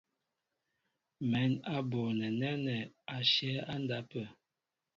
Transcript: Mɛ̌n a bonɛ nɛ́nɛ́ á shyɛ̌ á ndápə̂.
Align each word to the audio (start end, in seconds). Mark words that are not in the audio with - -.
Mɛ̌n 1.29 1.51
a 1.75 1.77
bonɛ 1.89 2.27
nɛ́nɛ́ 2.39 2.81
á 3.13 3.17
shyɛ̌ 3.31 3.59
á 3.71 3.75
ndápə̂. 3.83 4.25